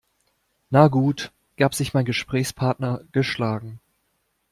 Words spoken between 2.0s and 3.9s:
Gesprächspartner geschlagen.